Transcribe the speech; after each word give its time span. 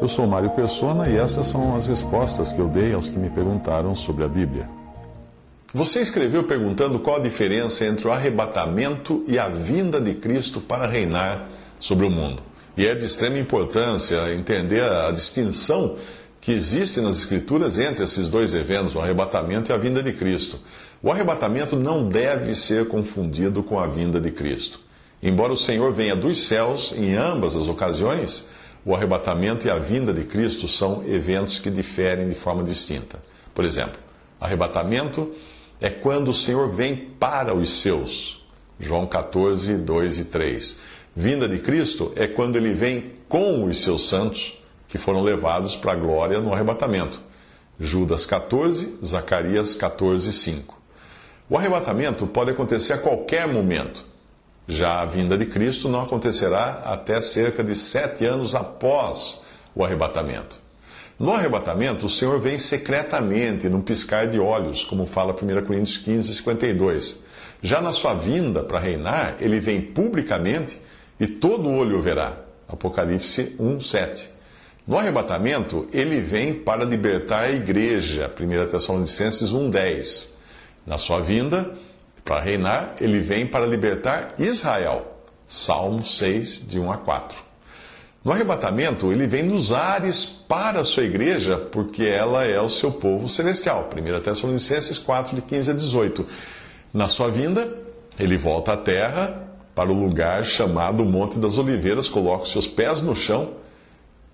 Eu 0.00 0.08
sou 0.08 0.26
Mário 0.26 0.50
Persona 0.50 1.08
e 1.08 1.16
essas 1.16 1.46
são 1.46 1.76
as 1.76 1.86
respostas 1.86 2.50
que 2.50 2.58
eu 2.58 2.66
dei 2.66 2.92
aos 2.92 3.08
que 3.08 3.16
me 3.16 3.30
perguntaram 3.30 3.94
sobre 3.94 4.24
a 4.24 4.28
Bíblia. 4.28 4.68
Você 5.72 6.00
escreveu 6.00 6.42
perguntando 6.42 6.98
qual 6.98 7.16
a 7.16 7.20
diferença 7.20 7.86
entre 7.86 8.08
o 8.08 8.12
arrebatamento 8.12 9.22
e 9.28 9.38
a 9.38 9.48
vinda 9.48 10.00
de 10.00 10.14
Cristo 10.14 10.60
para 10.60 10.88
reinar 10.88 11.48
sobre 11.78 12.04
o 12.04 12.10
mundo. 12.10 12.42
E 12.76 12.86
é 12.86 12.94
de 12.94 13.04
extrema 13.04 13.38
importância 13.38 14.34
entender 14.34 14.82
a 14.82 15.12
distinção 15.12 15.96
que 16.40 16.50
existe 16.50 17.00
nas 17.00 17.18
Escrituras 17.18 17.78
entre 17.78 18.02
esses 18.02 18.28
dois 18.28 18.52
eventos, 18.52 18.96
o 18.96 19.00
arrebatamento 19.00 19.70
e 19.70 19.72
a 19.72 19.76
vinda 19.76 20.02
de 20.02 20.12
Cristo. 20.12 20.58
O 21.00 21.12
arrebatamento 21.12 21.76
não 21.76 22.08
deve 22.08 22.54
ser 22.56 22.88
confundido 22.88 23.62
com 23.62 23.78
a 23.78 23.86
vinda 23.86 24.20
de 24.20 24.32
Cristo. 24.32 24.80
Embora 25.22 25.52
o 25.52 25.56
Senhor 25.56 25.92
venha 25.92 26.16
dos 26.16 26.46
céus 26.46 26.92
em 26.96 27.14
ambas 27.14 27.54
as 27.54 27.68
ocasiões, 27.68 28.48
o 28.84 28.94
arrebatamento 28.94 29.66
e 29.66 29.70
a 29.70 29.78
vinda 29.78 30.12
de 30.12 30.24
Cristo 30.24 30.66
são 30.66 31.04
eventos 31.06 31.58
que 31.58 31.70
diferem 31.70 32.28
de 32.28 32.34
forma 32.34 32.62
distinta. 32.62 33.22
Por 33.54 33.64
exemplo, 33.64 34.00
arrebatamento 34.40 35.30
é 35.80 35.90
quando 35.90 36.28
o 36.28 36.34
Senhor 36.34 36.70
vem 36.70 36.96
para 36.96 37.54
os 37.54 37.82
seus. 37.82 38.42
João 38.78 39.06
14, 39.06 39.76
2 39.76 40.18
e 40.18 40.24
3. 40.24 40.78
Vinda 41.14 41.46
de 41.46 41.58
Cristo 41.58 42.12
é 42.16 42.26
quando 42.26 42.56
ele 42.56 42.72
vem 42.72 43.12
com 43.28 43.64
os 43.64 43.82
seus 43.82 44.08
santos 44.08 44.58
que 44.88 44.96
foram 44.96 45.22
levados 45.22 45.76
para 45.76 45.92
a 45.92 45.96
glória 45.96 46.40
no 46.40 46.52
arrebatamento. 46.52 47.20
Judas 47.78 48.24
14, 48.24 48.98
Zacarias 49.04 49.74
14, 49.74 50.32
5. 50.32 50.80
O 51.48 51.58
arrebatamento 51.58 52.26
pode 52.26 52.50
acontecer 52.50 52.94
a 52.94 52.98
qualquer 52.98 53.46
momento. 53.46 54.09
Já 54.70 55.00
a 55.00 55.04
vinda 55.04 55.36
de 55.36 55.46
Cristo 55.46 55.88
não 55.88 56.00
acontecerá 56.00 56.82
até 56.84 57.20
cerca 57.20 57.64
de 57.64 57.74
sete 57.74 58.24
anos 58.24 58.54
após 58.54 59.40
o 59.74 59.84
arrebatamento. 59.84 60.60
No 61.18 61.32
arrebatamento, 61.34 62.06
o 62.06 62.08
Senhor 62.08 62.38
vem 62.38 62.56
secretamente, 62.56 63.68
num 63.68 63.82
piscar 63.82 64.28
de 64.28 64.38
olhos, 64.38 64.84
como 64.84 65.06
fala 65.06 65.34
1 65.34 65.66
Coríntios 65.66 65.96
15, 65.96 66.34
52. 66.36 67.24
Já 67.60 67.80
na 67.80 67.92
sua 67.92 68.14
vinda 68.14 68.62
para 68.62 68.78
reinar, 68.78 69.36
ele 69.40 69.58
vem 69.58 69.82
publicamente 69.82 70.80
e 71.18 71.26
todo 71.26 71.68
olho 71.68 71.98
o 71.98 72.00
verá. 72.00 72.38
Apocalipse 72.68 73.56
1, 73.58 73.80
7. 73.80 74.30
No 74.86 74.96
arrebatamento, 74.96 75.88
ele 75.92 76.20
vem 76.20 76.54
para 76.54 76.84
libertar 76.84 77.40
a 77.40 77.50
igreja, 77.50 78.32
1 78.40 78.70
Tessalonicenses 78.70 79.50
1,10. 79.50 80.30
Na 80.86 80.96
sua 80.96 81.20
vinda, 81.20 81.72
para 82.30 82.42
reinar, 82.42 82.94
ele 83.00 83.18
vem 83.18 83.44
para 83.44 83.66
libertar 83.66 84.36
Israel, 84.38 85.16
Salmo 85.48 86.04
6, 86.04 86.64
de 86.64 86.78
1 86.78 86.92
a 86.92 86.96
4. 86.96 87.36
No 88.24 88.30
arrebatamento, 88.30 89.10
ele 89.10 89.26
vem 89.26 89.42
nos 89.42 89.72
ares 89.72 90.24
para 90.26 90.82
a 90.82 90.84
sua 90.84 91.02
igreja, 91.02 91.56
porque 91.56 92.04
ela 92.04 92.44
é 92.44 92.60
o 92.60 92.68
seu 92.68 92.92
povo 92.92 93.28
celestial, 93.28 93.90
1 93.92 94.20
Tessalonicenses 94.22 94.96
4, 94.96 95.34
de 95.34 95.42
15 95.42 95.72
a 95.72 95.74
18. 95.74 96.26
Na 96.94 97.08
sua 97.08 97.32
vinda, 97.32 97.76
ele 98.16 98.36
volta 98.36 98.74
à 98.74 98.76
terra, 98.76 99.48
para 99.74 99.90
o 99.90 100.00
lugar 100.00 100.44
chamado 100.44 101.04
Monte 101.04 101.36
das 101.40 101.58
Oliveiras, 101.58 102.08
coloca 102.08 102.44
os 102.44 102.52
seus 102.52 102.68
pés 102.68 103.02
no 103.02 103.16
chão 103.16 103.54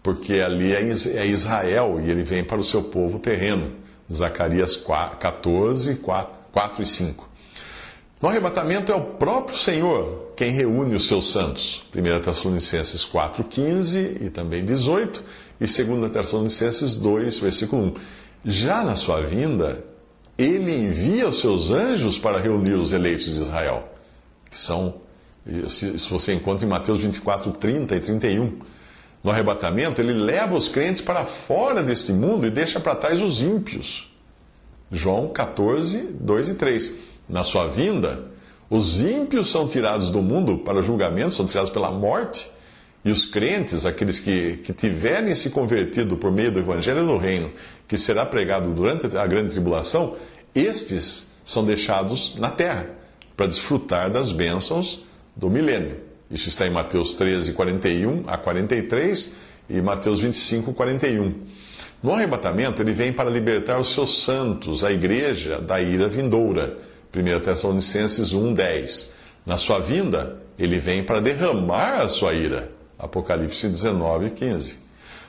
porque 0.02 0.34
ali 0.34 0.74
é, 0.74 0.82
é 0.82 1.26
Israel 1.26 1.98
e 2.04 2.10
ele 2.10 2.22
vem 2.22 2.44
para 2.44 2.60
o 2.60 2.64
seu 2.64 2.82
povo 2.82 3.18
terreno. 3.18 3.72
Zacarias 4.12 4.76
14, 5.18 5.96
4 5.96 6.82
e 6.82 6.86
5. 6.86 7.35
No 8.20 8.28
arrebatamento 8.30 8.90
é 8.90 8.94
o 8.94 9.02
próprio 9.02 9.58
Senhor 9.58 10.32
quem 10.36 10.50
reúne 10.50 10.94
os 10.94 11.06
seus 11.06 11.32
santos. 11.32 11.84
1 11.94 12.20
Tessalonicenses 12.22 13.04
4, 13.04 13.44
15 13.44 14.18
e 14.22 14.30
também 14.30 14.64
18, 14.64 15.22
e 15.60 15.66
2 15.66 16.12
Tessalonicenses 16.12 16.94
2, 16.94 17.38
versículo 17.38 17.82
1. 17.82 17.94
Já 18.44 18.82
na 18.84 18.96
sua 18.96 19.20
vinda, 19.20 19.84
ele 20.38 20.74
envia 20.74 21.28
os 21.28 21.40
seus 21.40 21.70
anjos 21.70 22.18
para 22.18 22.38
reunir 22.38 22.74
os 22.74 22.92
eleitos 22.92 23.24
de 23.24 23.40
Israel, 23.40 23.88
que 24.48 24.56
são, 24.56 24.94
se 25.68 25.96
você 26.10 26.32
encontra 26.32 26.66
em 26.66 26.68
Mateus 26.68 27.00
24, 27.00 27.52
30 27.52 27.96
e 27.96 28.00
31. 28.00 28.58
No 29.22 29.30
arrebatamento, 29.30 30.00
ele 30.00 30.12
leva 30.12 30.54
os 30.54 30.68
crentes 30.68 31.02
para 31.02 31.24
fora 31.24 31.82
deste 31.82 32.12
mundo 32.12 32.46
e 32.46 32.50
deixa 32.50 32.78
para 32.78 32.94
trás 32.94 33.20
os 33.20 33.42
ímpios. 33.42 34.10
João 34.90 35.28
14, 35.28 36.02
2 36.20 36.48
e 36.50 36.54
3. 36.54 37.15
Na 37.28 37.42
sua 37.42 37.66
vinda, 37.66 38.24
os 38.68 39.00
ímpios 39.00 39.50
são 39.50 39.68
tirados 39.68 40.10
do 40.10 40.22
mundo 40.22 40.58
para 40.58 40.82
julgamento, 40.82 41.32
são 41.32 41.46
tirados 41.46 41.70
pela 41.70 41.90
morte, 41.90 42.50
e 43.04 43.10
os 43.10 43.24
crentes, 43.24 43.86
aqueles 43.86 44.18
que, 44.18 44.56
que 44.56 44.72
tiverem 44.72 45.32
se 45.34 45.50
convertido 45.50 46.16
por 46.16 46.32
meio 46.32 46.50
do 46.50 46.58
Evangelho 46.58 47.06
do 47.06 47.16
Reino, 47.16 47.52
que 47.86 47.96
será 47.96 48.26
pregado 48.26 48.74
durante 48.74 49.06
a 49.16 49.26
grande 49.26 49.52
tribulação, 49.52 50.16
estes 50.52 51.30
são 51.44 51.64
deixados 51.64 52.34
na 52.36 52.50
terra 52.50 52.90
para 53.36 53.46
desfrutar 53.46 54.10
das 54.10 54.32
bênçãos 54.32 55.04
do 55.36 55.48
milênio. 55.48 56.00
Isso 56.28 56.48
está 56.48 56.66
em 56.66 56.70
Mateus 56.70 57.14
13, 57.14 57.52
41 57.52 58.24
a 58.26 58.36
43 58.36 59.36
e 59.70 59.80
Mateus 59.80 60.18
25, 60.18 60.72
41. 60.72 61.34
No 62.02 62.12
arrebatamento, 62.12 62.82
ele 62.82 62.92
vem 62.92 63.12
para 63.12 63.30
libertar 63.30 63.78
os 63.78 63.92
seus 63.92 64.22
santos, 64.22 64.82
a 64.82 64.90
igreja, 64.90 65.60
da 65.60 65.80
ira 65.80 66.08
vindoura. 66.08 66.76
1 67.16 67.40
Tessalonicenses 67.40 68.32
1, 68.34 68.52
10. 68.52 69.14
Na 69.46 69.56
sua 69.56 69.78
vinda, 69.78 70.36
ele 70.58 70.78
vem 70.78 71.02
para 71.02 71.20
derramar 71.20 72.00
a 72.00 72.08
sua 72.10 72.34
ira. 72.34 72.70
Apocalipse 72.98 73.68
19, 73.68 74.30
15. 74.30 74.78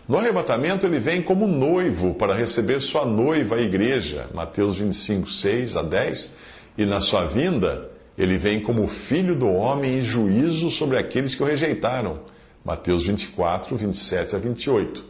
No 0.08 0.18
arrebatamento, 0.18 0.86
ele 0.86 1.00
vem 1.00 1.22
como 1.22 1.48
noivo 1.48 2.14
para 2.14 2.34
receber 2.34 2.82
sua 2.82 3.06
noiva, 3.06 3.56
a 3.56 3.62
igreja. 3.62 4.28
Mateus 4.34 4.78
25, 4.78 5.30
6 5.30 5.78
a 5.78 5.84
10. 5.84 6.34
E 6.78 6.86
na 6.86 7.00
sua 7.00 7.26
vinda, 7.26 7.90
ele 8.18 8.38
vem 8.38 8.60
como 8.60 8.88
filho 8.88 9.36
do 9.36 9.48
homem 9.48 10.00
em 10.00 10.02
juízo 10.02 10.70
sobre 10.70 10.98
aqueles 10.98 11.36
que 11.36 11.44
o 11.44 11.46
rejeitaram. 11.46 12.20
Mateus 12.66 13.04
24, 13.06 13.76
27 13.78 14.36
a 14.36 14.40
28. 14.40 15.06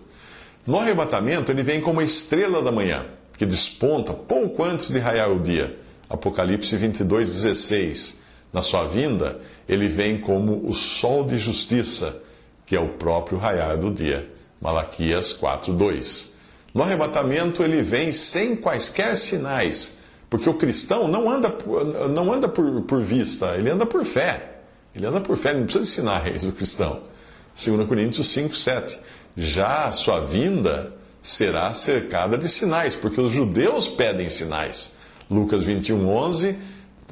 No 0.66 0.77
arrebatamento, 0.77 1.51
ele 1.51 1.63
vem 1.63 1.81
como 1.81 2.01
a 2.01 2.03
estrela 2.03 2.61
da 2.61 2.71
manhã, 2.71 3.05
que 3.37 3.45
desponta 3.45 4.13
pouco 4.13 4.63
antes 4.63 4.91
de 4.91 4.99
raiar 4.99 5.31
o 5.31 5.39
dia. 5.39 5.79
Apocalipse 6.09 6.75
22, 6.75 7.29
16. 7.29 8.19
Na 8.53 8.62
sua 8.62 8.85
vinda, 8.85 9.40
ele 9.68 9.88
vem 9.88 10.19
como 10.19 10.68
o 10.68 10.73
sol 10.73 11.25
de 11.25 11.38
justiça, 11.38 12.22
que 12.66 12.75
é 12.75 12.79
o 12.79 12.90
próprio 12.90 13.38
raiar 13.38 13.78
do 13.78 13.91
dia. 13.91 14.31
Malaquias 14.59 15.34
4, 15.34 15.73
2. 15.73 16.35
No 16.73 16.84
arrebatamento, 16.84 17.63
ele 17.63 17.81
vem 17.81 18.12
sem 18.12 18.56
quaisquer 18.56 19.16
sinais 19.16 19.97
porque 20.29 20.50
o 20.50 20.53
cristão 20.53 21.07
não 21.07 21.29
anda, 21.29 21.53
não 22.09 22.31
anda 22.31 22.47
por, 22.47 22.81
por 22.81 23.01
vista, 23.01 23.56
ele 23.57 23.69
anda 23.69 23.85
por 23.85 24.03
fé. 24.03 24.56
Ele 24.94 25.06
anda 25.06 25.22
por 25.22 25.38
fé, 25.38 25.53
não 25.53 25.63
precisa 25.63 25.84
de 25.84 25.90
sinais 25.90 26.41
do 26.41 26.51
cristão. 26.51 27.01
2 27.56 27.88
Coríntios 27.88 28.28
5, 28.29 28.56
7. 28.56 29.00
Já 29.35 29.85
a 29.85 29.91
sua 29.91 30.19
vinda 30.19 30.94
será 31.22 31.73
cercada 31.73 32.38
de 32.38 32.47
sinais, 32.47 32.96
porque 32.96 33.22
os 33.22 33.31
judeus 33.31 33.88
pedem 33.88 34.29
sinais. 34.29 34.96
Lucas 35.29 35.63
21, 35.63 36.07
11, 36.07 36.55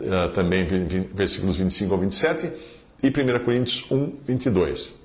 eh, 0.01 0.27
também 0.29 0.65
versículos 1.13 1.55
25 1.55 1.93
ao 1.93 1.99
27, 1.99 2.51
e 3.03 3.07
1 3.09 3.43
Coríntios 3.43 3.85
1, 3.91 4.13
22. 4.25 5.03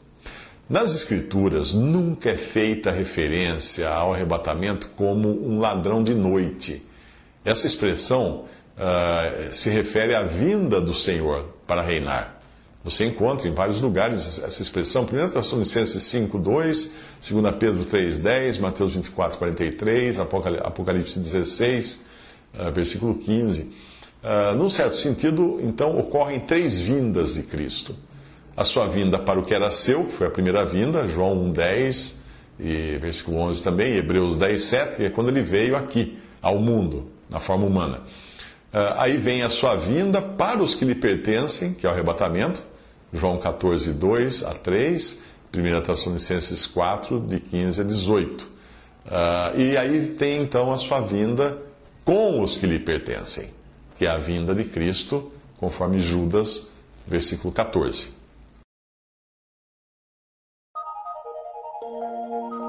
Nas 0.68 0.94
Escrituras, 0.94 1.74
nunca 1.74 2.30
é 2.30 2.36
feita 2.36 2.90
referência 2.90 3.88
ao 3.88 4.14
arrebatamento 4.14 4.90
como 4.96 5.28
um 5.28 5.58
ladrão 5.58 6.02
de 6.02 6.14
noite 6.14 6.88
essa 7.44 7.66
expressão 7.66 8.44
uh, 8.76 9.54
se 9.54 9.70
refere 9.70 10.14
à 10.14 10.22
vinda 10.22 10.80
do 10.80 10.92
Senhor 10.92 11.54
para 11.66 11.82
reinar. 11.82 12.38
Você 12.82 13.04
encontra 13.04 13.46
em 13.48 13.52
vários 13.52 13.80
lugares 13.80 14.42
essa 14.42 14.62
expressão. 14.62 15.02
1 15.02 15.28
Tessalonicenses 15.28 16.02
5, 16.02 16.38
2, 16.38 16.92
2 17.30 17.54
Pedro 17.58 17.84
3, 17.84 18.18
10, 18.18 18.58
Mateus 18.58 18.92
24, 18.92 19.38
43, 19.38 20.18
Apocalipse 20.18 21.18
16, 21.18 21.94
uh, 21.96 22.19
versículo 22.72 23.14
15. 23.14 23.62
Uh, 24.22 24.54
num 24.54 24.68
certo 24.68 24.96
sentido, 24.96 25.58
então, 25.62 25.98
ocorrem 25.98 26.40
três 26.40 26.78
vindas 26.78 27.34
de 27.34 27.42
Cristo. 27.42 27.96
A 28.54 28.64
sua 28.64 28.86
vinda 28.86 29.18
para 29.18 29.38
o 29.38 29.42
que 29.42 29.54
era 29.54 29.70
seu, 29.70 30.04
que 30.04 30.12
foi 30.12 30.26
a 30.26 30.30
primeira 30.30 30.64
vinda, 30.66 31.08
João 31.08 31.32
1, 31.44 31.52
10, 31.52 32.20
e 32.58 32.98
versículo 32.98 33.38
11 33.38 33.62
também, 33.62 33.96
Hebreus 33.96 34.36
10, 34.36 34.62
7, 34.62 34.96
que 34.96 35.04
é 35.04 35.10
quando 35.10 35.28
ele 35.28 35.42
veio 35.42 35.74
aqui, 35.74 36.18
ao 36.42 36.58
mundo 36.58 37.10
na 37.30 37.38
forma 37.38 37.64
humana. 37.66 37.98
Uh, 38.72 38.94
aí 38.96 39.16
vem 39.16 39.42
a 39.42 39.48
sua 39.48 39.74
vinda 39.76 40.20
para 40.20 40.62
os 40.62 40.74
que 40.74 40.84
lhe 40.84 40.94
pertencem, 40.94 41.72
que 41.72 41.86
é 41.86 41.88
o 41.88 41.92
arrebatamento, 41.92 42.62
João 43.12 43.38
14, 43.38 43.92
2 43.94 44.44
a 44.44 44.54
3, 44.54 45.22
1 45.54 45.80
Tessalonicenses 45.80 46.66
4, 46.66 47.20
de 47.20 47.40
15 47.40 47.80
a 47.80 47.84
18. 47.84 48.44
Uh, 48.44 48.48
ah, 49.10 49.52
e 49.56 49.76
aí 49.76 50.08
tem 50.08 50.42
então 50.42 50.70
a 50.70 50.76
sua 50.76 51.00
vinda 51.00 51.69
com 52.04 52.40
os 52.40 52.56
que 52.56 52.66
lhe 52.66 52.78
pertencem, 52.78 53.50
que 53.96 54.06
é 54.06 54.08
a 54.08 54.18
vinda 54.18 54.54
de 54.54 54.64
Cristo, 54.64 55.32
conforme 55.58 56.00
Judas, 56.00 56.68
versículo 57.06 57.52
14. 57.52 58.20
Música 62.30 62.59